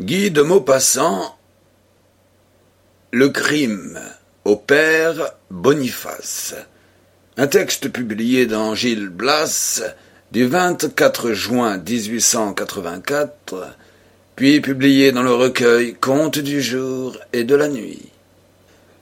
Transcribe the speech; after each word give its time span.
Guy 0.00 0.30
de 0.30 0.40
Maupassant 0.40 1.36
Le 3.12 3.28
crime 3.28 4.00
au 4.46 4.56
père 4.56 5.34
Boniface. 5.50 6.54
Un 7.36 7.46
texte 7.46 7.90
publié 7.90 8.46
dans 8.46 8.74
Gilles 8.74 9.10
Blas 9.10 9.82
du 10.32 10.46
24 10.46 11.32
juin 11.32 11.76
1884, 11.76 13.74
puis 14.36 14.62
publié 14.62 15.12
dans 15.12 15.22
le 15.22 15.34
recueil 15.34 15.92
Contes 15.92 16.38
du 16.38 16.62
jour 16.62 17.18
et 17.34 17.44
de 17.44 17.54
la 17.54 17.68
nuit. 17.68 18.08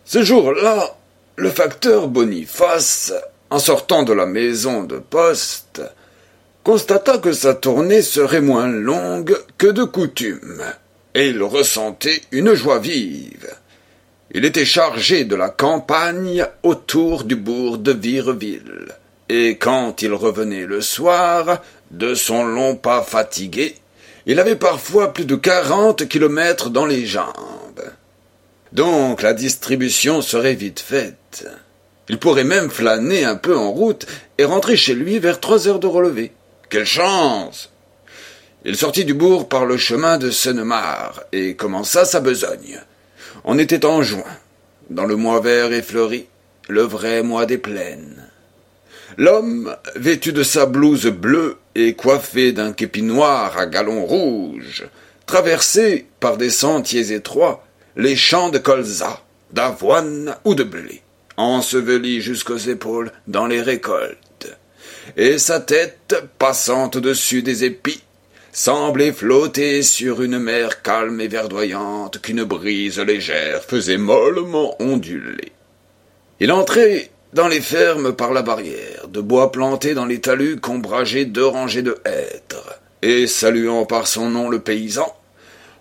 Ce 0.04 0.24
jour-là, 0.24 0.96
le 1.36 1.50
facteur 1.50 2.08
Boniface, 2.08 3.12
en 3.50 3.60
sortant 3.60 4.02
de 4.02 4.12
la 4.12 4.26
maison 4.26 4.82
de 4.82 4.98
poste, 4.98 5.80
constata 6.64 7.18
que 7.18 7.32
sa 7.32 7.54
tournée 7.54 8.02
serait 8.02 8.40
moins 8.40 8.66
longue 8.66 9.38
que 9.58 9.68
de 9.68 9.84
coutume 9.84 10.60
il 11.26 11.42
ressentait 11.42 12.20
une 12.30 12.54
joie 12.54 12.78
vive. 12.78 13.48
Il 14.30 14.44
était 14.44 14.64
chargé 14.64 15.24
de 15.24 15.34
la 15.34 15.48
campagne 15.48 16.44
autour 16.62 17.24
du 17.24 17.34
bourg 17.34 17.78
de 17.78 17.92
Vireville, 17.92 18.88
et 19.28 19.56
quand 19.56 20.02
il 20.02 20.12
revenait 20.12 20.66
le 20.66 20.80
soir, 20.80 21.62
de 21.90 22.14
son 22.14 22.44
long 22.44 22.76
pas 22.76 23.02
fatigué, 23.02 23.74
il 24.26 24.38
avait 24.38 24.56
parfois 24.56 25.12
plus 25.14 25.24
de 25.24 25.36
quarante 25.36 26.06
kilomètres 26.06 26.68
dans 26.70 26.84
les 26.84 27.06
jambes. 27.06 27.34
Donc 28.72 29.22
la 29.22 29.32
distribution 29.32 30.20
serait 30.20 30.54
vite 30.54 30.80
faite. 30.80 31.48
Il 32.10 32.18
pourrait 32.18 32.44
même 32.44 32.70
flâner 32.70 33.24
un 33.24 33.36
peu 33.36 33.56
en 33.56 33.70
route 33.70 34.06
et 34.36 34.44
rentrer 34.44 34.76
chez 34.76 34.94
lui 34.94 35.18
vers 35.18 35.40
trois 35.40 35.68
heures 35.68 35.78
de 35.78 35.86
relevé. 35.86 36.32
Quelle 36.68 36.86
chance 36.86 37.70
il 38.68 38.76
sortit 38.76 39.06
du 39.06 39.14
bourg 39.14 39.48
par 39.48 39.64
le 39.64 39.78
chemin 39.78 40.18
de 40.18 40.30
Sennemar 40.30 41.22
et 41.32 41.56
commença 41.56 42.04
sa 42.04 42.20
besogne. 42.20 42.78
On 43.44 43.58
était 43.58 43.86
en 43.86 44.02
juin, 44.02 44.36
dans 44.90 45.06
le 45.06 45.16
mois 45.16 45.40
vert 45.40 45.72
et 45.72 45.80
fleuri, 45.80 46.26
le 46.68 46.82
vrai 46.82 47.22
mois 47.22 47.46
des 47.46 47.56
plaines. 47.56 48.28
L'homme, 49.16 49.74
vêtu 49.96 50.34
de 50.34 50.42
sa 50.42 50.66
blouse 50.66 51.06
bleue 51.06 51.56
et 51.74 51.94
coiffé 51.94 52.52
d'un 52.52 52.74
képi 52.74 53.00
noir 53.00 53.56
à 53.56 53.64
galons 53.64 54.04
rouges, 54.04 54.86
traversait, 55.24 56.04
par 56.20 56.36
des 56.36 56.50
sentiers 56.50 57.12
étroits, 57.12 57.64
les 57.96 58.16
champs 58.16 58.50
de 58.50 58.58
colza, 58.58 59.22
d'avoine 59.50 60.36
ou 60.44 60.54
de 60.54 60.64
blé, 60.64 61.00
enseveli 61.38 62.20
jusqu'aux 62.20 62.58
épaules 62.58 63.12
dans 63.28 63.46
les 63.46 63.62
récoltes, 63.62 64.54
et 65.16 65.38
sa 65.38 65.58
tête, 65.58 66.16
passant 66.38 66.90
au-dessus 66.94 67.40
des 67.40 67.64
épis, 67.64 68.02
semblait 68.58 69.12
flotter 69.12 69.84
sur 69.84 70.20
une 70.20 70.40
mer 70.40 70.82
calme 70.82 71.20
et 71.20 71.28
verdoyante 71.28 72.20
qu'une 72.20 72.42
brise 72.42 72.98
légère 72.98 73.62
faisait 73.62 73.98
mollement 73.98 74.74
onduler. 74.82 75.52
Il 76.40 76.50
entrait 76.50 77.08
dans 77.32 77.46
les 77.46 77.60
fermes 77.60 78.14
par 78.14 78.32
la 78.32 78.42
barrière, 78.42 79.06
de 79.06 79.20
bois 79.20 79.52
planté 79.52 79.94
dans 79.94 80.06
les 80.06 80.20
talus 80.20 80.56
qu'ombrageaient 80.56 81.24
deux 81.24 81.46
rangées 81.46 81.82
de 81.82 81.98
hêtres, 82.04 82.80
et 83.00 83.28
saluant 83.28 83.86
par 83.86 84.08
son 84.08 84.28
nom 84.28 84.48
le 84.48 84.58
paysan, 84.58 85.06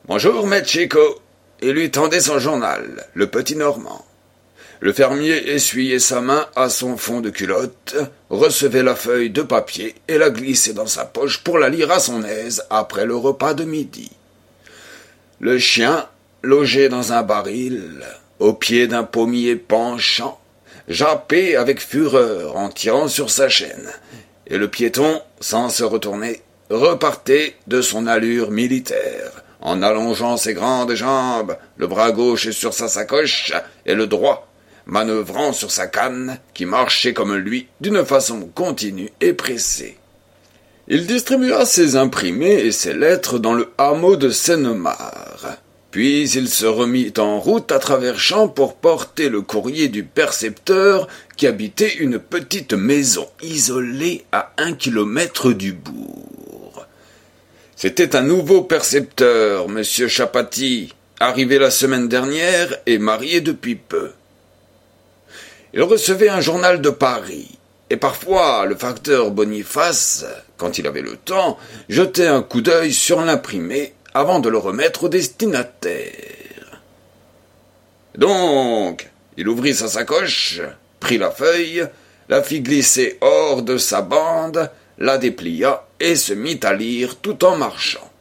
Bonjour, 0.08 0.46
maître 0.46 0.70
Chico, 0.70 1.20
et 1.62 1.72
lui 1.72 1.90
tendait 1.90 2.20
son 2.20 2.38
journal, 2.38 3.08
le 3.16 3.26
petit 3.26 3.56
Normand. 3.56 4.06
Le 4.80 4.94
fermier 4.94 5.52
essuyait 5.54 6.00
sa 6.00 6.22
main 6.22 6.46
à 6.56 6.70
son 6.70 6.98
fond 6.98 7.20
de 7.20 7.32
culotte, 7.32 7.96
recevait 8.30 8.84
la 8.84 8.96
feuille 8.96 9.32
de 9.32 9.42
papier 9.42 9.96
et 10.08 10.20
la 10.20 10.30
glissait 10.30 10.74
dans 10.74 10.86
sa 10.86 11.06
poche 11.06 11.44
pour 11.44 11.58
la 11.58 11.70
lire 11.70 11.92
à 11.92 12.00
son 12.00 12.24
aise 12.24 12.64
après 12.70 13.06
le 13.06 13.16
repas 13.16 13.56
de 13.56 13.64
midi. 13.64 14.12
Le 15.40 15.58
chien, 15.58 16.08
logé 16.44 16.90
dans 16.90 17.12
un 17.12 17.24
baril, 17.24 18.04
au 18.38 18.54
pied 18.54 18.88
d'un 18.88 19.04
pommier 19.04 19.56
penchant, 19.56 20.40
jappait 20.88 21.56
avec 21.56 21.82
fureur 21.82 22.56
en 22.56 22.70
tirant 22.70 23.08
sur 23.08 23.32
sa 23.32 23.50
chaîne, 23.50 23.92
et 24.46 24.58
le 24.58 24.68
piéton, 24.68 25.22
sans 25.40 25.70
se 25.70 25.84
retourner, 25.84 26.42
repartait 26.70 27.56
de 27.66 27.82
son 27.82 28.06
allure 28.06 28.52
militaire, 28.52 29.44
en 29.60 29.82
allongeant 29.82 30.38
ses 30.38 30.54
grandes 30.54 30.94
jambes, 30.94 31.58
le 31.78 31.88
bras 31.88 32.12
gauche 32.12 32.52
sur 32.52 32.76
sa 32.76 32.88
sacoche 32.88 33.54
et 33.86 33.96
le 33.96 34.06
droit 34.06 34.47
manœuvrant 34.88 35.54
sur 35.54 35.70
sa 35.70 35.88
canne, 35.88 36.40
qui 36.54 36.66
marchait 36.66 37.14
comme 37.14 37.36
lui, 37.36 37.68
d'une 37.82 38.04
façon 38.04 38.50
continue 38.56 39.10
et 39.22 39.34
pressée. 39.34 39.98
Il 40.88 41.06
distribua 41.06 41.66
ses 41.66 41.98
imprimés 41.98 42.62
et 42.62 42.72
ses 42.72 42.94
lettres 42.94 43.40
dans 43.40 43.54
le 43.54 43.70
hameau 43.78 44.16
de 44.16 44.30
Sennemar. 44.30 45.58
Puis 45.92 46.30
il 46.30 46.48
se 46.48 46.66
remit 46.66 47.14
en 47.18 47.40
route 47.40 47.72
à 47.72 47.80
travers 47.80 48.20
champs 48.20 48.48
pour 48.48 48.76
porter 48.76 49.30
le 49.30 49.42
courrier 49.42 49.90
du 49.90 50.04
percepteur 50.04 51.08
qui 51.36 51.48
habitait 51.48 51.96
une 51.96 52.20
petite 52.20 52.74
maison 52.74 53.28
isolée 53.42 54.26
à 54.32 54.54
un 54.58 54.74
kilomètre 54.74 55.52
du 55.52 55.74
bourg. 55.74 56.86
C'était 57.76 58.16
un 58.16 58.22
nouveau 58.22 58.62
percepteur, 58.64 59.70
monsieur 59.70 60.08
Chapati, 60.08 60.94
arrivé 61.20 61.60
la 61.60 61.72
semaine 61.72 62.08
dernière 62.08 62.76
et 62.86 62.98
marié 62.98 63.42
depuis 63.42 63.76
peu. 63.76 64.12
Il 65.74 65.84
recevait 65.84 66.30
un 66.30 66.42
journal 66.42 66.82
de 66.82 66.90
Paris, 66.90 67.58
et 67.90 67.98
parfois 67.98 68.66
le 68.66 68.76
facteur 68.76 69.32
Boniface, 69.32 70.26
quand 70.58 70.78
il 70.78 70.88
avait 70.88 71.02
le 71.02 71.18
temps, 71.18 71.58
jetait 71.90 72.28
un 72.28 72.42
coup 72.42 72.62
d'œil 72.62 72.94
sur 72.94 73.22
l'imprimé 73.22 73.94
avant 74.14 74.40
de 74.40 74.50
le 74.50 74.58
remettre 74.58 75.06
au 75.06 75.10
destinataire. 75.10 76.82
Donc, 78.16 79.10
il 79.38 79.48
ouvrit 79.48 79.76
sa 79.76 79.88
sacoche, 79.88 80.62
prit 81.00 81.18
la 81.18 81.32
feuille, 81.32 81.88
la 82.30 82.42
fit 82.42 82.62
glisser 82.62 83.18
hors 83.22 83.62
de 83.62 83.78
sa 83.78 84.02
bande, 84.02 84.72
la 84.98 85.18
déplia 85.18 85.86
et 86.00 86.16
se 86.16 86.34
mit 86.34 86.60
à 86.64 86.74
lire 86.74 87.18
tout 87.18 87.46
en 87.46 87.56
marchant. 87.56 88.12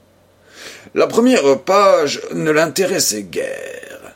La 0.94 1.06
première 1.06 1.60
page 1.60 2.20
ne 2.32 2.50
l'intéressait 2.50 3.24
guère. 3.24 4.14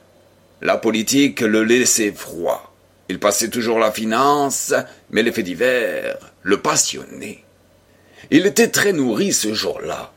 La 0.62 0.76
politique 0.76 1.40
le 1.40 1.64
laissait 1.64 2.12
froid. 2.12 2.69
Il 3.10 3.18
passait 3.18 3.50
toujours 3.50 3.80
la 3.80 3.90
finance, 3.90 4.72
mais 5.10 5.24
les 5.24 5.32
faits 5.32 5.44
divers 5.44 6.16
le 6.42 6.62
passionnaient. 6.62 7.42
Il 8.30 8.46
était 8.46 8.68
très 8.68 8.92
nourri 8.92 9.32
ce 9.32 9.52
jour-là. 9.52 10.12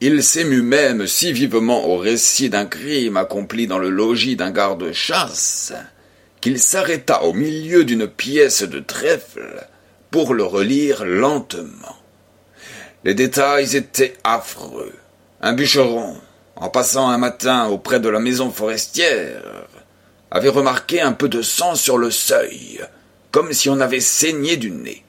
Il 0.00 0.22
s'émut 0.22 0.62
même 0.62 1.08
si 1.08 1.32
vivement 1.32 1.88
au 1.88 1.96
récit 1.96 2.48
d'un 2.48 2.66
crime 2.66 3.16
accompli 3.16 3.66
dans 3.66 3.80
le 3.80 3.90
logis 3.90 4.36
d'un 4.36 4.52
garde-chasse 4.52 5.72
qu'il 6.40 6.60
s'arrêta 6.60 7.24
au 7.24 7.32
milieu 7.32 7.82
d'une 7.82 8.06
pièce 8.06 8.62
de 8.62 8.78
trèfle 8.78 9.66
pour 10.12 10.32
le 10.32 10.44
relire 10.44 11.04
lentement. 11.04 11.96
Les 13.02 13.14
détails 13.14 13.74
étaient 13.74 14.14
affreux. 14.22 14.94
Un 15.40 15.54
bûcheron, 15.54 16.16
en 16.54 16.68
passant 16.68 17.08
un 17.08 17.18
matin 17.18 17.66
auprès 17.66 17.98
de 17.98 18.08
la 18.08 18.20
maison 18.20 18.52
forestière, 18.52 19.42
avait 20.30 20.48
remarqué 20.48 21.00
un 21.00 21.12
peu 21.12 21.28
de 21.28 21.42
sang 21.42 21.74
sur 21.74 21.98
le 21.98 22.10
seuil, 22.10 22.80
comme 23.30 23.52
si 23.52 23.68
on 23.68 23.80
avait 23.80 24.00
saigné 24.00 24.56
du 24.56 24.70
nez. 24.70 25.04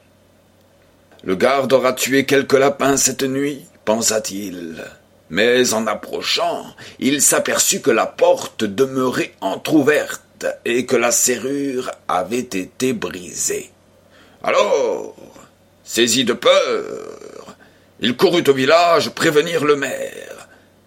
Le 1.24 1.36
garde 1.36 1.74
aura 1.74 1.94
tué 1.94 2.26
quelques 2.26 2.54
lapins 2.54 2.98
cette 2.98 3.24
nuit, 3.24 3.66
pensa-t-il. 3.86 4.84
Mais 5.30 5.74
en 5.74 5.86
approchant, 5.86 6.66
il 7.00 7.22
s'aperçut 7.22 7.82
que 7.82 7.92
la 7.92 8.08
porte 8.08 8.64
demeurait 8.64 9.34
entr'ouverte 9.42 10.48
et 10.66 10.86
que 10.86 10.96
la 10.96 11.12
serrure 11.12 11.92
avait 12.08 12.40
été 12.40 12.94
brisée. 12.94 13.70
Alors, 14.42 15.16
saisi 15.84 16.24
de 16.24 16.34
peur, 16.34 17.56
il 18.00 18.16
courut 18.16 18.44
au 18.48 18.54
village 18.54 19.10
prévenir 19.10 19.66
le 19.66 19.76
maire. 19.76 20.29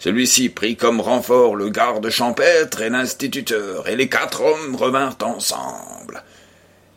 Celui-ci 0.02 0.48
prit 0.48 0.74
comme 0.74 1.00
renfort 1.00 1.54
le 1.54 1.68
garde 1.68 2.10
champêtre 2.10 2.82
et 2.82 2.90
l'instituteur, 2.90 3.86
et 3.86 3.94
les 3.94 4.08
quatre 4.08 4.42
hommes 4.42 4.74
revinrent 4.74 5.18
ensemble. 5.22 6.24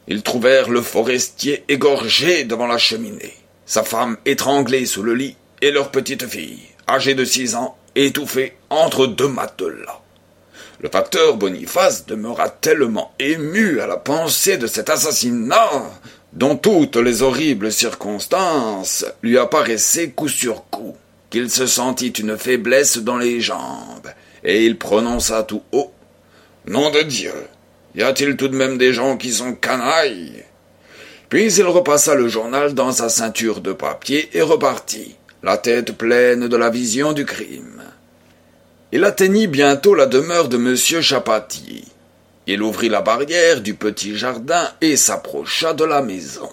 Ils 0.07 0.23
trouvèrent 0.23 0.71
le 0.71 0.81
forestier 0.81 1.63
égorgé 1.67 2.45
devant 2.45 2.65
la 2.65 2.79
cheminée, 2.79 3.35
sa 3.67 3.83
femme 3.83 4.17
étranglée 4.25 4.87
sous 4.87 5.03
le 5.03 5.13
lit, 5.13 5.35
et 5.61 5.69
leur 5.69 5.91
petite 5.91 6.25
fille, 6.25 6.63
âgée 6.89 7.13
de 7.13 7.25
six 7.25 7.53
ans, 7.53 7.77
étouffée 7.93 8.57
entre 8.71 9.05
deux 9.05 9.27
matelas. 9.27 10.01
Le 10.79 10.89
facteur 10.89 11.35
Boniface 11.35 12.07
demeura 12.07 12.49
tellement 12.49 13.13
ému 13.19 13.81
à 13.81 13.85
la 13.85 13.97
pensée 13.97 14.57
de 14.57 14.65
cet 14.65 14.89
assassinat, 14.89 15.91
dont 16.33 16.55
toutes 16.55 16.97
les 16.97 17.21
horribles 17.21 17.71
circonstances 17.71 19.05
lui 19.21 19.37
apparaissaient 19.37 20.09
coup 20.09 20.27
sur 20.27 20.63
coup 20.71 20.97
qu'il 21.35 21.51
se 21.51 21.67
sentit 21.67 22.11
une 22.11 22.37
faiblesse 22.37 22.99
dans 22.99 23.17
les 23.17 23.41
jambes, 23.41 24.07
et 24.41 24.65
il 24.65 24.77
prononça 24.77 25.43
tout 25.43 25.63
haut. 25.73 25.91
Nom 26.65 26.91
de 26.91 27.01
Dieu. 27.01 27.33
Y 27.93 28.03
a-t-il 28.03 28.37
tout 28.37 28.47
de 28.47 28.55
même 28.55 28.77
des 28.77 28.93
gens 28.93 29.17
qui 29.17 29.33
sont 29.33 29.53
canailles? 29.53 30.45
Puis 31.27 31.53
il 31.55 31.65
repassa 31.65 32.15
le 32.15 32.29
journal 32.29 32.73
dans 32.73 32.93
sa 32.93 33.09
ceinture 33.09 33.59
de 33.59 33.73
papier 33.73 34.29
et 34.31 34.41
repartit, 34.41 35.17
la 35.43 35.57
tête 35.57 35.91
pleine 35.91 36.47
de 36.47 36.55
la 36.55 36.69
vision 36.69 37.11
du 37.11 37.25
crime. 37.25 37.83
Il 38.93 39.03
atteignit 39.03 39.51
bientôt 39.51 39.93
la 39.93 40.05
demeure 40.05 40.47
de 40.47 40.55
monsieur 40.55 41.01
Chapati. 41.01 41.83
Il 42.47 42.61
ouvrit 42.61 42.87
la 42.87 43.01
barrière 43.01 43.59
du 43.59 43.73
petit 43.73 44.15
jardin 44.15 44.69
et 44.79 44.95
s'approcha 44.95 45.73
de 45.73 45.83
la 45.83 46.01
maison. 46.01 46.49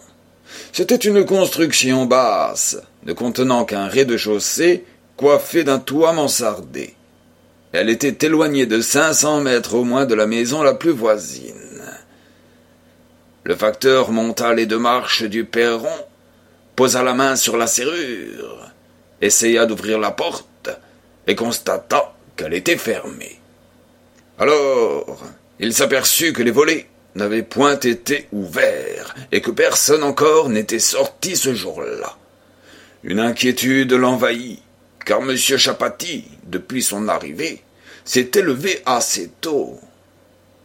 C'était 0.72 0.96
une 0.96 1.24
construction 1.24 2.04
basse, 2.04 2.78
ne 3.04 3.12
contenant 3.12 3.64
qu'un 3.64 3.86
rez-de-chaussée 3.86 4.84
coiffé 5.16 5.64
d'un 5.64 5.78
toit 5.78 6.12
mansardé. 6.12 6.94
Elle 7.72 7.88
était 7.88 8.26
éloignée 8.26 8.66
de 8.66 8.80
cinq 8.80 9.12
cents 9.14 9.40
mètres 9.40 9.74
au 9.74 9.84
moins 9.84 10.04
de 10.04 10.14
la 10.14 10.26
maison 10.26 10.62
la 10.62 10.74
plus 10.74 10.90
voisine. 10.90 11.54
Le 13.44 13.56
facteur 13.56 14.12
monta 14.12 14.54
les 14.54 14.66
deux 14.66 14.78
marches 14.78 15.24
du 15.24 15.44
perron, 15.44 15.88
posa 16.76 17.02
la 17.02 17.14
main 17.14 17.34
sur 17.34 17.56
la 17.56 17.66
serrure, 17.66 18.70
essaya 19.20 19.66
d'ouvrir 19.66 19.98
la 19.98 20.10
porte 20.10 20.70
et 21.26 21.34
constata 21.34 22.14
qu'elle 22.36 22.54
était 22.54 22.76
fermée. 22.76 23.40
Alors, 24.38 25.22
il 25.58 25.72
s'aperçut 25.72 26.32
que 26.32 26.42
les 26.42 26.50
volets 26.50 26.86
n'avaient 27.14 27.42
point 27.42 27.78
été 27.78 28.28
ouverts 28.32 29.14
et 29.32 29.40
que 29.40 29.50
personne 29.50 30.02
encore 30.02 30.48
n'était 30.48 30.78
sorti 30.78 31.36
ce 31.36 31.54
jour-là. 31.54 32.16
Une 33.04 33.18
inquiétude 33.18 33.92
l'envahit, 33.92 34.62
car 35.04 35.20
M. 35.22 35.36
Chapati, 35.36 36.24
depuis 36.44 36.82
son 36.82 37.08
arrivée, 37.08 37.62
s'était 38.04 38.42
levé 38.42 38.80
assez 38.86 39.30
tôt. 39.40 39.80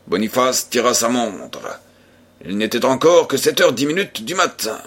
Boniface 0.06 0.70
tira 0.70 0.94
sa 0.94 1.10
montre. 1.10 1.80
Il 2.46 2.58
n'était 2.58 2.86
encore 2.86 3.28
que 3.28 3.38
sept 3.38 3.60
heures 3.60 3.74
dix 3.74 3.88
minutes 3.88 4.24
du 4.24 4.36
matin. 4.36 4.80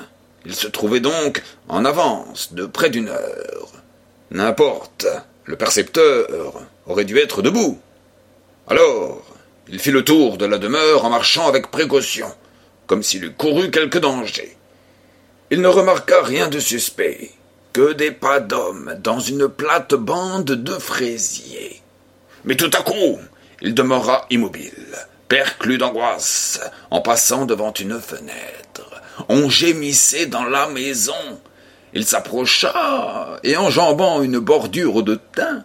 Il 0.46 0.54
se 0.54 0.68
trouvait 0.68 1.00
donc 1.00 1.42
en 1.68 1.84
avance 1.84 2.52
de 2.52 2.66
près 2.66 2.88
d'une 2.88 3.08
heure. 3.08 3.72
N'importe, 4.30 5.06
le 5.44 5.56
percepteur 5.56 6.62
aurait 6.86 7.04
dû 7.04 7.18
être 7.18 7.42
debout. 7.42 7.80
Alors, 8.68 9.24
il 9.68 9.80
fit 9.80 9.90
le 9.90 10.04
tour 10.04 10.38
de 10.38 10.46
la 10.46 10.58
demeure 10.58 11.04
en 11.04 11.10
marchant 11.10 11.48
avec 11.48 11.72
précaution, 11.72 12.32
comme 12.86 13.02
s'il 13.02 13.24
eût 13.24 13.32
couru 13.32 13.72
quelque 13.72 13.98
danger. 13.98 14.56
Il 15.50 15.60
ne 15.60 15.68
remarqua 15.68 16.22
rien 16.22 16.48
de 16.48 16.60
suspect, 16.60 17.32
que 17.72 17.92
des 17.92 18.10
pas 18.10 18.40
d'hommes 18.40 18.96
dans 19.02 19.20
une 19.20 19.48
plate 19.48 19.94
bande 19.94 20.44
de 20.44 20.72
fraisiers. 20.72 21.82
Mais 22.44 22.56
tout 22.56 22.70
à 22.72 22.82
coup, 22.82 23.18
il 23.60 23.74
demeura 23.74 24.26
immobile, 24.30 24.96
perclus 25.28 25.78
d'angoisse, 25.78 26.60
en 26.90 27.00
passant 27.00 27.46
devant 27.46 27.72
une 27.72 28.00
fenêtre. 28.00 29.02
On 29.28 29.48
gémissait 29.48 30.26
dans 30.26 30.44
la 30.44 30.68
maison. 30.68 31.40
Il 31.92 32.06
s'approcha, 32.06 33.38
et 33.42 33.56
enjambant 33.56 34.22
une 34.22 34.38
bordure 34.38 35.02
de 35.02 35.18
thym, 35.34 35.64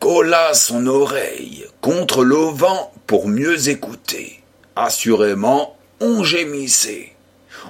colla 0.00 0.54
son 0.54 0.86
oreille 0.86 1.66
contre 1.80 2.24
l'auvent 2.24 2.66
pour 3.06 3.28
mieux 3.28 3.68
écouter. 3.68 4.42
Assurément, 4.74 5.76
on 6.00 6.24
gémissait. 6.24 7.12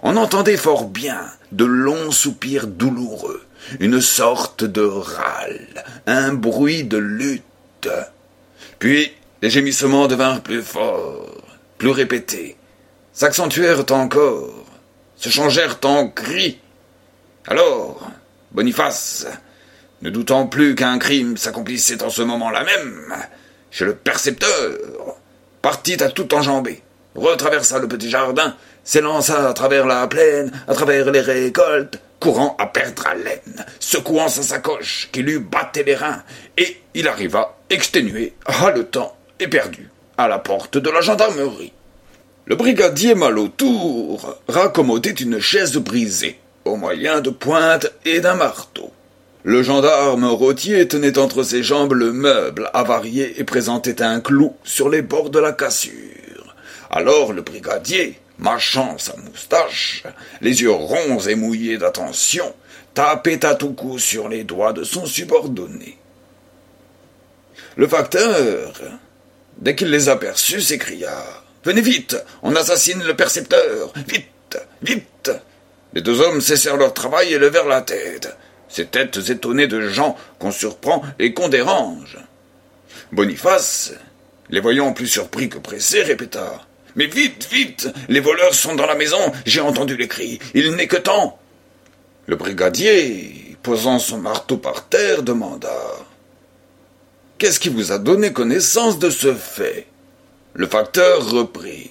On 0.03 0.17
entendait 0.17 0.57
fort 0.57 0.87
bien 0.87 1.31
de 1.53 1.65
longs 1.65 2.11
soupirs 2.11 2.67
douloureux, 2.67 3.46
une 3.81 4.01
sorte 4.01 4.65
de 4.65 4.83
râle, 4.83 5.85
un 6.07 6.33
bruit 6.33 6.85
de 6.85 6.99
lutte. 6.99 7.89
Puis 8.79 9.13
les 9.43 9.51
gémissements 9.51 10.07
devinrent 10.07 10.43
plus 10.43 10.63
forts, 10.63 11.43
plus 11.79 11.91
répétés, 11.91 12.57
s'accentuèrent 13.13 13.85
encore, 13.91 14.65
se 15.17 15.29
changèrent 15.29 15.79
en 15.85 16.09
cris. 16.09 16.61
Alors, 17.47 18.11
Boniface, 18.53 19.27
ne 20.03 20.11
doutant 20.11 20.47
plus 20.47 20.75
qu'un 20.75 20.99
crime 20.99 21.37
s'accomplissait 21.37 22.03
en 22.03 22.11
ce 22.11 22.23
moment-là 22.23 22.65
même, 22.65 23.15
chez 23.71 23.85
le 23.85 23.95
percepteur, 23.95 25.17
partit 25.63 26.03
à 26.03 26.09
tout 26.09 26.35
enjamber, 26.35 26.83
retraversa 27.15 27.79
le 27.79 27.89
petit 27.89 28.11
jardin, 28.11 28.55
s'élança 28.85 29.49
à 29.49 29.53
travers 29.53 29.87
la 29.87 30.07
plaine, 30.07 30.53
à 30.69 30.75
travers 30.75 31.11
les 31.11 31.21
récoltes, 31.21 31.99
courant 32.21 32.57
à 32.59 32.67
perdre 32.67 33.07
haleine, 33.07 33.67
secouant 33.81 34.29
sa 34.29 34.43
sacoche 34.43 35.09
qui 35.13 35.23
lui 35.23 35.39
battait 35.39 35.83
les 35.83 35.95
reins, 35.95 36.23
et 36.57 36.81
il 36.95 37.09
arriva, 37.09 37.57
exténué, 37.71 38.35
haletant 38.47 39.17
et 39.39 39.49
perdu, 39.49 39.91
à 40.17 40.29
la 40.29 40.39
porte 40.39 40.79
de 40.79 40.91
la 40.91 41.01
gendarmerie. 41.01 41.73
Le 42.47 42.57
brigadier 42.57 43.15
mal 43.15 43.39
autour 43.39 44.39
raccommodait 44.49 45.11
une 45.11 45.41
chaise 45.41 45.77
brisée, 45.77 46.39
au 46.65 46.77
moyen 46.77 47.21
de 47.21 47.31
pointes 47.31 47.93
et 48.05 48.21
d'un 48.21 48.35
marteau. 48.35 48.93
Le 49.43 49.63
gendarme 49.63 50.25
rôtier 50.25 50.89
tenait 50.89 51.19
entre 51.19 51.45
ses 51.45 51.63
jambes 51.63 51.93
le 51.93 52.13
meuble 52.13 52.71
avarié 52.75 53.41
et 53.41 53.45
présentait 53.45 54.03
un 54.03 54.21
clou 54.21 54.57
sur 54.65 54.89
les 54.89 55.03
bords 55.03 55.31
de 55.31 55.39
la 55.39 55.53
cassure. 55.53 56.57
Alors 56.91 57.33
le 57.33 57.43
brigadier, 57.43 58.19
mâchant 58.39 58.99
sa 58.99 59.17
moustache, 59.17 60.05
les 60.41 60.63
yeux 60.63 60.71
ronds 60.71 61.21
et 61.21 61.35
mouillés 61.35 61.79
d'attention, 61.79 62.55
tapait 62.95 63.45
à 63.45 63.55
tout 63.55 63.73
coup 63.73 63.99
sur 63.99 64.29
les 64.29 64.45
doigts 64.45 64.73
de 64.73 64.85
son 64.85 65.07
subordonné. 65.07 65.99
Le 67.77 67.87
facteur, 67.87 68.81
dès 69.59 69.75
qu'il 69.75 69.91
les 69.91 70.09
aperçut, 70.09 70.61
s'écria 70.61 71.25
Venez 71.65 71.81
vite, 71.81 72.17
on 72.43 72.55
assassine 72.55 73.03
le 73.03 73.17
percepteur 73.17 73.93
Vite, 74.07 74.59
vite 74.83 75.31
Les 75.95 76.01
deux 76.01 76.21
hommes 76.21 76.41
cessèrent 76.41 76.77
leur 76.77 76.95
travail 76.95 77.33
et 77.33 77.39
levèrent 77.39 77.67
la 77.67 77.83
tête 77.83 78.37
ces 78.69 78.87
têtes 78.87 79.31
étonnées 79.31 79.69
de 79.69 79.89
gens 79.89 80.17
qu'on 80.39 80.51
surprend 80.51 81.03
et 81.19 81.33
qu'on 81.33 81.49
dérange. 81.49 82.19
Boniface, 83.13 83.95
les 84.51 84.61
voyant 84.61 84.93
plus 84.93 85.07
surpris 85.07 85.49
que 85.49 85.59
pressés, 85.59 86.03
répéta 86.03 86.66
Mais 86.97 87.07
vite, 87.07 87.49
vite 87.53 87.89
Les 88.09 88.21
voleurs 88.21 88.55
sont 88.55 88.75
dans 88.75 88.87
la 88.87 88.95
maison 88.95 89.33
J'ai 89.45 89.61
entendu 89.61 89.97
les 89.97 90.09
cris 90.09 90.39
Il 90.55 90.73
n'est 90.73 90.89
que 90.89 90.97
temps 90.97 91.39
Le 92.27 92.37
brigadier, 92.37 93.57
posant 93.63 93.99
son 93.99 94.19
marteau 94.19 94.57
par 94.57 94.89
terre, 94.89 95.23
demanda 95.23 95.71
Qu'est-ce 97.39 97.61
qui 97.61 97.69
vous 97.69 97.93
a 97.93 97.99
donné 97.99 98.33
connaissance 98.33 98.99
de 98.99 99.11
ce 99.11 99.35
fait? 99.35 99.87
Le 100.55 100.67
facteur 100.67 101.29
reprit. 101.29 101.91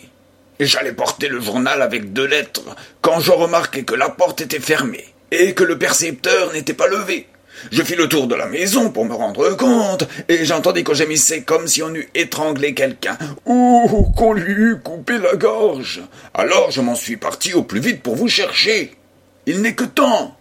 J'allais 0.60 0.94
porter 0.94 1.28
le 1.28 1.40
journal 1.40 1.84
avec 1.84 2.14
deux 2.14 2.26
lettres 2.26 2.76
quand 3.02 3.20
je 3.20 3.32
remarquai 3.32 3.84
que 3.84 3.94
la 3.94 4.10
porte 4.10 4.42
était 4.42 4.60
fermée 4.60 5.06
et 5.30 5.54
que 5.54 5.64
le 5.64 5.78
percepteur 5.78 6.52
n'était 6.54 6.74
pas 6.74 6.88
levé. 6.88 7.28
Je 7.72 7.84
fis 7.84 7.96
le 7.96 8.08
tour 8.08 8.28
de 8.28 8.36
la 8.36 8.48
maison 8.48 8.92
pour 8.92 9.06
me 9.06 9.14
rendre 9.14 9.50
compte, 9.56 10.08
et 10.28 10.46
j'entendis 10.46 10.84
qu'on 10.84 10.94
gémissait 10.94 11.44
comme 11.44 11.68
si 11.68 11.82
on 11.82 11.94
eût 11.94 12.10
étranglé 12.14 12.74
quelqu'un, 12.74 13.18
ou 13.46 14.12
qu'on 14.16 14.34
lui 14.34 14.52
eût 14.52 14.80
coupé 14.84 15.18
la 15.18 15.36
gorge. 15.36 16.02
Alors 16.34 16.72
je 16.72 16.82
m'en 16.82 16.96
suis 16.96 17.18
parti 17.18 17.54
au 17.54 17.64
plus 17.64 17.80
vite 17.80 18.02
pour 18.02 18.16
vous 18.16 18.28
chercher. 18.28 18.96
Il 19.46 19.62
n'est 19.62 19.76
que 19.76 19.84
temps. 19.84 20.36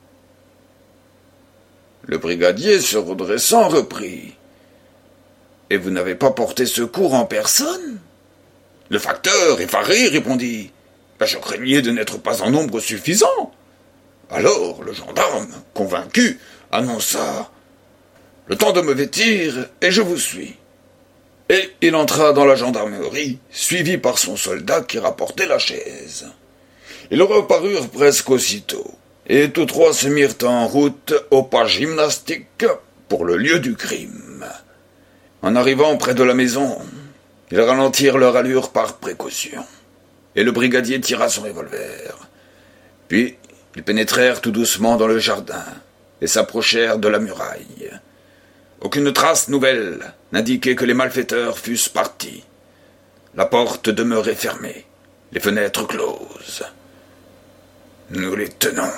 Le 2.07 2.19
brigadier, 2.19 2.81
se 2.81 2.97
redressant, 2.97 3.69
reprit. 3.69 4.35
Et 5.71 5.79
vous 5.79 5.91
n'avez 5.91 6.15
pas 6.15 6.31
porté 6.31 6.67
secours 6.67 7.15
en 7.15 7.25
personne? 7.25 7.99
Le 8.91 8.99
facteur, 8.99 9.61
effaré, 9.61 10.09
répondit. 10.09 10.71
Ben, 11.19 11.27
je 11.27 11.39
craignais 11.39 11.81
de 11.81 11.91
n'être 11.91 12.19
pas 12.19 12.43
en 12.43 12.51
nombre 12.51 12.81
suffisant. 12.81 13.53
Alors 14.31 14.83
le 14.83 14.93
gendarme, 14.93 15.49
convaincu, 15.75 16.39
annonça 16.75 17.51
Le 18.47 18.57
temps 18.57 18.73
de 18.73 18.81
me 18.81 18.93
vêtir, 18.93 19.69
et 19.81 19.91
je 19.91 20.03
vous 20.03 20.19
suis. 20.19 20.57
Et 21.49 21.71
il 21.81 21.95
entra 21.95 22.33
dans 22.33 22.45
la 22.45 22.57
gendarmerie, 22.57 23.39
suivi 23.51 23.97
par 23.97 24.19
son 24.19 24.37
soldat 24.37 24.83
qui 24.83 24.99
rapportait 24.99 25.47
la 25.47 25.59
chaise. 25.59 26.27
Ils 27.11 27.23
reparurent 27.23 27.89
presque 27.89 28.31
aussitôt, 28.31 28.91
et 29.27 29.51
tous 29.51 29.67
trois 29.67 29.93
se 29.93 30.09
mirent 30.09 30.37
en 30.43 30.67
route 30.67 31.15
au 31.31 31.43
pas 31.43 31.67
gymnastique 31.67 32.67
pour 33.09 33.25
le 33.25 33.37
lieu 33.37 33.61
du 33.61 33.77
crime. 33.77 34.45
En 35.43 35.57
arrivant 35.57 35.97
près 35.97 36.15
de 36.15 36.23
la 36.23 36.35
maison, 36.35 36.79
ils 37.51 37.61
ralentirent 37.61 38.19
leur 38.19 38.37
allure 38.37 38.71
par 38.71 38.97
précaution, 38.97 39.65
et 40.35 40.43
le 40.43 40.53
brigadier 40.53 41.01
tira 41.01 41.29
son 41.29 41.43
revolver. 41.43 42.29
Puis 43.09 43.37
ils 43.77 43.83
pénétrèrent 43.83 44.41
tout 44.41 44.51
doucement 44.51 44.97
dans 44.97 45.07
le 45.07 45.19
jardin 45.19 45.65
s'approchèrent 46.27 46.99
de 46.99 47.09
la 47.09 47.19
muraille. 47.19 47.91
Aucune 48.81 49.13
trace 49.13 49.49
nouvelle 49.49 50.13
n'indiquait 50.33 50.75
que 50.75 50.85
les 50.85 50.95
malfaiteurs 50.95 51.59
fussent 51.59 51.89
partis. 51.89 52.45
La 53.35 53.47
porte 53.47 53.89
demeurait 53.89 54.35
fermée, 54.35 54.85
les 55.33 55.41
fenêtres 55.41 55.87
closes. 55.87 56.65
Nous 58.11 58.37
les 58.37 58.49
tenons, 58.49 58.93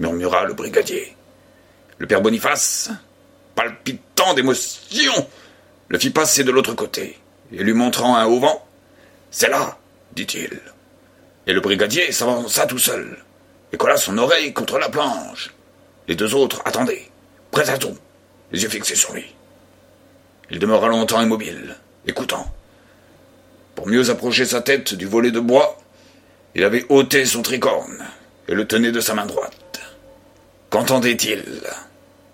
murmura 0.00 0.44
le 0.44 0.54
brigadier. 0.54 1.16
Le 1.98 2.06
père 2.06 2.20
Boniface, 2.20 2.90
palpitant 3.54 4.34
d'émotion, 4.34 5.28
le 5.88 5.98
fit 5.98 6.10
passer 6.10 6.42
de 6.42 6.50
l'autre 6.50 6.74
côté 6.74 7.18
et 7.52 7.62
lui 7.62 7.72
montrant 7.72 8.16
un 8.16 8.26
auvent. 8.26 8.58
C'est 9.30 9.48
là, 9.48 9.78
dit-il. 10.14 10.60
Et 11.46 11.52
le 11.52 11.60
brigadier 11.60 12.12
s'avança 12.12 12.66
tout 12.66 12.78
seul 12.78 13.18
et 13.72 13.76
colla 13.76 13.96
son 13.96 14.18
oreille 14.18 14.52
contre 14.52 14.78
la 14.78 14.88
planche. 14.88 15.50
Les 16.08 16.14
deux 16.14 16.34
autres 16.34 16.62
attendaient, 16.64 17.08
prêts 17.50 17.70
à 17.70 17.78
tout, 17.78 17.96
les 18.50 18.62
yeux 18.62 18.68
fixés 18.68 18.96
sur 18.96 19.12
lui. 19.12 19.34
Il 20.50 20.58
demeura 20.58 20.88
longtemps 20.88 21.22
immobile, 21.22 21.76
écoutant. 22.06 22.52
Pour 23.74 23.88
mieux 23.88 24.10
approcher 24.10 24.44
sa 24.44 24.60
tête 24.60 24.94
du 24.94 25.06
volet 25.06 25.30
de 25.30 25.40
bois, 25.40 25.78
il 26.54 26.64
avait 26.64 26.84
ôté 26.88 27.24
son 27.24 27.42
tricorne 27.42 28.04
et 28.48 28.54
le 28.54 28.66
tenait 28.66 28.92
de 28.92 29.00
sa 29.00 29.14
main 29.14 29.26
droite. 29.26 29.80
Qu'entendait-il? 30.70 31.44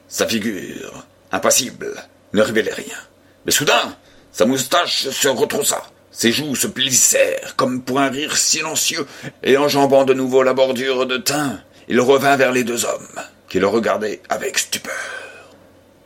Sa 0.08 0.26
figure, 0.26 1.06
impassible, 1.30 1.94
ne 2.32 2.42
révélait 2.42 2.72
rien. 2.72 2.96
Mais 3.44 3.52
soudain, 3.52 3.96
sa 4.32 4.46
moustache 4.46 5.08
se 5.08 5.28
retroussa. 5.28 5.82
Ses 6.10 6.32
joues 6.32 6.56
se 6.56 6.66
plissèrent 6.66 7.54
comme 7.56 7.82
pour 7.82 8.00
un 8.00 8.08
rire 8.08 8.36
silencieux, 8.36 9.06
et 9.42 9.56
enjambant 9.56 10.04
de 10.04 10.14
nouveau 10.14 10.42
la 10.42 10.54
bordure 10.54 11.06
de 11.06 11.18
thym, 11.18 11.60
il 11.88 12.00
revint 12.00 12.36
vers 12.36 12.52
les 12.52 12.64
deux 12.64 12.84
hommes, 12.84 13.20
qui 13.48 13.58
le 13.58 13.66
regardaient 13.66 14.20
avec 14.28 14.58
stupeur. 14.58 14.94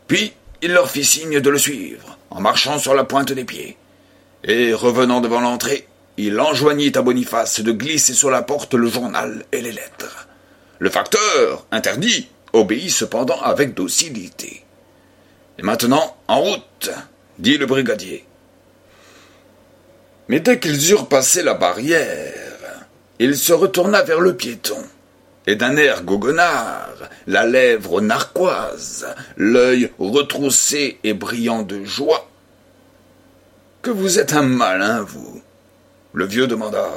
Puis 0.07 0.33
il 0.63 0.73
leur 0.73 0.91
fit 0.91 1.05
signe 1.05 1.41
de 1.41 1.51
le 1.51 1.59
suivre, 1.59 2.19
en 2.31 2.41
marchant 2.41 2.79
sur 2.79 2.95
la 2.95 3.05
pointe 3.05 3.33
des 3.33 3.45
pieds. 3.45 3.77
Et 4.45 4.73
revenant 4.73 5.21
devant 5.21 5.41
l'entrée, 5.41 5.87
il 6.17 6.39
enjoignit 6.39 6.97
à 6.97 7.03
Boniface 7.03 7.61
de 7.61 7.73
glisser 7.73 8.15
sur 8.15 8.31
la 8.31 8.43
porte 8.43 8.75
le 8.75 8.89
journal 8.89 9.45
et 9.53 9.61
les 9.61 9.73
lettres. 9.73 10.29
Le 10.79 10.91
facteur, 10.91 11.67
interdit, 11.71 12.29
obéit 12.53 12.91
cependant 12.91 13.41
avec 13.41 13.75
docilité. 13.75 14.65
Et 15.59 15.63
maintenant, 15.63 16.17
en 16.29 16.41
route, 16.41 16.91
dit 17.39 17.57
le 17.57 17.67
brigadier. 17.67 18.25
Mais 20.29 20.41
dès 20.41 20.59
qu'ils 20.59 20.91
eurent 20.91 21.09
passé 21.09 21.43
la 21.43 21.55
barrière, 21.55 22.87
il 23.19 23.37
se 23.37 23.53
retourna 23.53 24.03
vers 24.03 24.21
le 24.21 24.37
piéton, 24.37 24.83
et 25.47 25.57
d'un 25.57 25.77
air 25.77 26.05
goguenard, 26.05 26.95
la 27.27 27.45
lèvre 27.47 28.01
narquoise, 28.01 29.07
l'œil 29.37 29.91
retroussé 29.99 30.99
et 31.03 31.15
brillant 31.15 31.63
de 31.63 31.85
joie. 31.85 32.29
Que 33.83 33.91
vous 33.91 34.19
êtes 34.19 34.33
un 34.35 34.43
malin, 34.43 35.03
vous. 35.03 35.43
Le 36.13 36.25
vieux 36.25 36.47
demanda. 36.47 36.89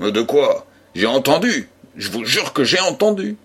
De 0.00 0.22
quoi? 0.22 0.66
J'ai 0.94 1.06
entendu. 1.06 1.68
Je 1.96 2.10
vous 2.10 2.24
jure 2.24 2.52
que 2.52 2.64
j'ai 2.64 2.80
entendu. 2.80 3.36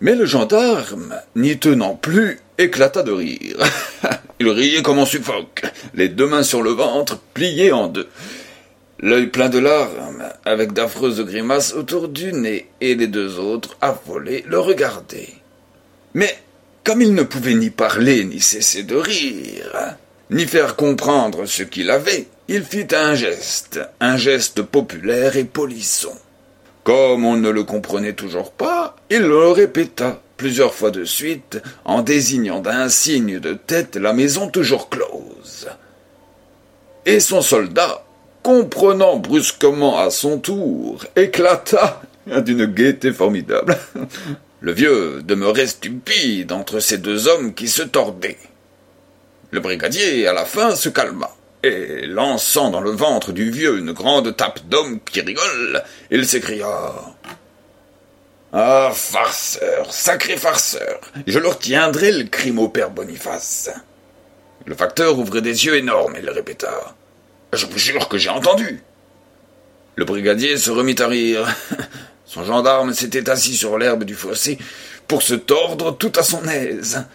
Mais 0.00 0.16
le 0.16 0.26
gendarme, 0.26 1.14
n'y 1.36 1.56
tenant 1.58 1.94
plus, 1.94 2.40
éclata 2.58 3.02
de 3.02 3.12
rire. 3.12 3.58
Il 4.40 4.48
riait 4.48 4.82
comme 4.82 4.98
on 4.98 5.06
suffoque, 5.06 5.62
les 5.94 6.08
deux 6.08 6.26
mains 6.26 6.42
sur 6.42 6.62
le 6.62 6.72
ventre, 6.72 7.18
pliées 7.32 7.70
en 7.70 7.86
deux. 7.86 8.08
L'œil 9.00 9.26
plein 9.26 9.48
de 9.48 9.58
larmes, 9.58 10.24
avec 10.44 10.72
d'affreuses 10.72 11.20
grimaces 11.24 11.74
autour 11.74 12.08
du 12.08 12.32
nez, 12.32 12.68
et 12.80 12.94
les 12.94 13.08
deux 13.08 13.38
autres, 13.38 13.76
affolés, 13.80 14.44
le 14.46 14.58
regardaient. 14.58 15.34
Mais, 16.14 16.38
comme 16.84 17.02
il 17.02 17.14
ne 17.14 17.22
pouvait 17.22 17.54
ni 17.54 17.70
parler, 17.70 18.24
ni 18.24 18.40
cesser 18.40 18.82
de 18.84 18.96
rire, 18.96 19.96
ni 20.30 20.46
faire 20.46 20.76
comprendre 20.76 21.46
ce 21.46 21.62
qu'il 21.62 21.90
avait, 21.90 22.28
il 22.48 22.62
fit 22.62 22.86
un 22.92 23.14
geste, 23.14 23.80
un 24.00 24.16
geste 24.16 24.62
populaire 24.62 25.36
et 25.36 25.44
polisson. 25.44 26.12
Comme 26.84 27.24
on 27.24 27.36
ne 27.36 27.48
le 27.48 27.64
comprenait 27.64 28.12
toujours 28.12 28.52
pas, 28.52 28.96
il 29.10 29.22
le 29.22 29.48
répéta 29.48 30.20
plusieurs 30.36 30.74
fois 30.74 30.90
de 30.90 31.04
suite 31.04 31.62
en 31.84 32.02
désignant 32.02 32.60
d'un 32.60 32.88
signe 32.88 33.38
de 33.40 33.54
tête 33.54 33.96
la 33.96 34.12
maison 34.12 34.50
toujours 34.50 34.90
close. 34.90 35.68
Et 37.06 37.20
son 37.20 37.40
soldat, 37.40 38.04
comprenant 38.44 39.16
brusquement 39.16 39.98
à 39.98 40.10
son 40.10 40.38
tour, 40.38 41.04
éclata 41.16 42.02
d'une 42.26 42.66
gaieté 42.66 43.12
formidable. 43.12 43.76
Le 44.60 44.72
vieux 44.72 45.22
demeurait 45.22 45.66
stupide 45.66 46.52
entre 46.52 46.78
ces 46.78 46.98
deux 46.98 47.26
hommes 47.26 47.54
qui 47.54 47.68
se 47.68 47.82
tordaient. 47.82 48.38
Le 49.50 49.60
brigadier, 49.60 50.28
à 50.28 50.32
la 50.32 50.44
fin, 50.44 50.76
se 50.76 50.90
calma, 50.90 51.30
et, 51.62 52.06
lançant 52.06 52.70
dans 52.70 52.80
le 52.80 52.90
ventre 52.90 53.32
du 53.32 53.50
vieux 53.50 53.78
une 53.78 53.92
grande 53.92 54.36
tape 54.36 54.60
d'homme 54.68 55.00
qui 55.00 55.20
rigole, 55.22 55.82
il 56.10 56.26
s'écria 56.26 56.68
ah, 58.56 58.92
farceur, 58.94 59.92
sacré 59.92 60.36
farceur, 60.36 61.00
je 61.26 61.40
leur 61.40 61.58
tiendrai 61.58 62.12
le 62.12 62.24
crime 62.28 62.60
au 62.60 62.68
père 62.68 62.90
Boniface. 62.90 63.68
Le 64.64 64.76
facteur 64.76 65.18
ouvrait 65.18 65.42
des 65.42 65.66
yeux 65.66 65.74
énormes 65.74 66.14
et 66.14 66.22
le 66.22 66.30
répéta. 66.30 66.94
Je 67.54 67.66
vous 67.66 67.78
jure 67.78 68.08
que 68.08 68.18
j'ai 68.18 68.30
entendu. 68.30 68.82
Le 69.96 70.04
brigadier 70.04 70.56
se 70.56 70.70
remit 70.70 71.00
à 71.00 71.06
rire. 71.06 71.46
Son 72.24 72.44
gendarme 72.44 72.92
s'était 72.92 73.30
assis 73.30 73.56
sur 73.56 73.78
l'herbe 73.78 74.04
du 74.04 74.14
fossé 74.14 74.58
pour 75.06 75.22
se 75.22 75.34
tordre 75.34 75.96
tout 75.96 76.12
à 76.16 76.22
son 76.22 76.46
aise. 76.48 77.04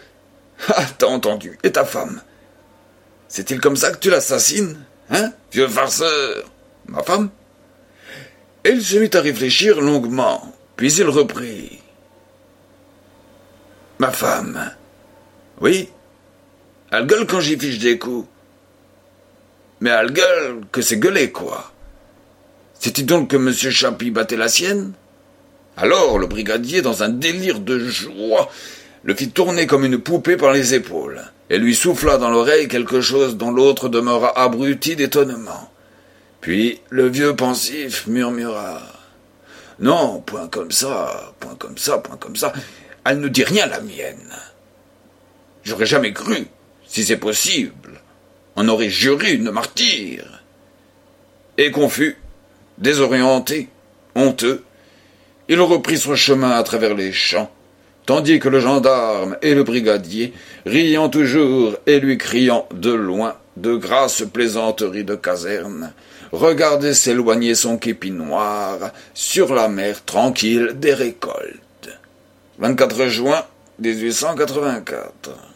Ah, 0.68 0.84
t'as 0.98 1.06
entendu. 1.06 1.58
Et 1.62 1.72
ta 1.72 1.86
femme? 1.86 2.20
C'est-il 3.28 3.62
comme 3.62 3.76
ça 3.76 3.90
que 3.90 3.96
tu 3.96 4.10
l'assassines 4.10 4.76
Hein, 5.08 5.32
vieux 5.50 5.68
farceur? 5.68 6.50
Ma 6.86 7.02
femme? 7.02 7.30
Et 8.64 8.68
il 8.72 8.84
se 8.84 8.98
mit 8.98 9.08
à 9.14 9.22
réfléchir 9.22 9.80
longuement. 9.80 10.54
Puis 10.76 10.92
il 10.92 11.08
reprit. 11.08 11.80
Ma 13.98 14.10
femme. 14.10 14.70
Oui? 15.62 15.88
Elle 16.90 17.06
gueule 17.06 17.26
quand 17.26 17.40
j'y 17.40 17.58
fiche 17.58 17.78
des 17.78 17.98
coups. 17.98 18.28
Mais 19.80 19.90
elle 19.90 20.12
gueule 20.12 20.60
que 20.72 20.82
c'est 20.82 20.98
gueulé, 20.98 21.30
quoi. 21.30 21.72
C'est-il 22.78 23.06
donc 23.06 23.30
que 23.30 23.36
M. 23.36 23.52
Chappy 23.52 24.10
battait 24.10 24.36
la 24.36 24.48
sienne? 24.48 24.92
Alors 25.76 26.18
le 26.18 26.26
brigadier, 26.26 26.82
dans 26.82 27.02
un 27.02 27.08
délire 27.08 27.60
de 27.60 27.78
joie, 27.78 28.50
le 29.02 29.14
fit 29.14 29.30
tourner 29.30 29.66
comme 29.66 29.84
une 29.84 29.98
poupée 29.98 30.36
par 30.36 30.52
les 30.52 30.74
épaules, 30.74 31.22
et 31.48 31.58
lui 31.58 31.74
souffla 31.74 32.18
dans 32.18 32.30
l'oreille 32.30 32.68
quelque 32.68 33.00
chose 33.00 33.36
dont 33.36 33.50
l'autre 33.50 33.88
demeura 33.88 34.38
abruti 34.38 34.96
d'étonnement. 34.96 35.70
Puis 36.40 36.80
le 36.90 37.08
vieux 37.08 37.34
pensif 37.36 38.06
murmura. 38.06 38.82
Non, 39.78 40.20
point 40.20 40.48
comme 40.48 40.72
ça, 40.72 41.32
point 41.40 41.54
comme 41.54 41.78
ça, 41.78 41.98
point 41.98 42.18
comme 42.18 42.36
ça. 42.36 42.52
Elle 43.04 43.20
ne 43.20 43.28
dit 43.28 43.44
rien, 43.44 43.66
la 43.66 43.80
mienne. 43.80 44.34
J'aurais 45.64 45.86
jamais 45.86 46.12
cru, 46.12 46.46
si 46.86 47.04
c'est 47.04 47.16
possible. 47.16 48.00
On 48.56 48.68
aurait 48.68 48.90
juré 48.90 49.32
une 49.32 49.50
martyre. 49.50 50.42
Et 51.58 51.70
confus, 51.70 52.16
désorienté, 52.78 53.68
honteux, 54.14 54.64
il 55.48 55.60
reprit 55.60 55.98
son 55.98 56.14
chemin 56.14 56.50
à 56.50 56.62
travers 56.62 56.94
les 56.94 57.12
champs, 57.12 57.50
tandis 58.06 58.38
que 58.38 58.48
le 58.48 58.60
gendarme 58.60 59.36
et 59.42 59.54
le 59.54 59.64
brigadier, 59.64 60.32
riant 60.64 61.08
toujours 61.08 61.76
et 61.86 62.00
lui 62.00 62.18
criant 62.18 62.68
de 62.72 62.92
loin 62.92 63.36
de 63.56 63.74
grasses 63.74 64.24
plaisanteries 64.32 65.04
de 65.04 65.16
caserne, 65.16 65.92
regardait 66.32 66.94
s'éloigner 66.94 67.54
son 67.54 67.78
képi 67.78 68.10
noir 68.10 68.92
sur 69.12 69.54
la 69.54 69.68
mer 69.68 70.04
tranquille 70.04 70.72
des 70.76 70.94
récoltes. 70.94 71.90
24 72.58 73.08
juin 73.08 73.42
1884. 73.80 75.49